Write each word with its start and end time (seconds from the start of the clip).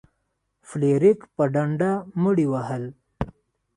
فلیریک 0.67 1.19
په 1.35 1.43
ډنډه 1.53 1.91
مړي 2.23 2.45
وهل. 2.49 2.83